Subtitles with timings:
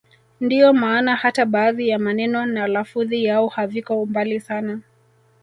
[0.41, 4.81] Ndio maana hata baadhi ya maneno na lafudhi yao haviko mbali sana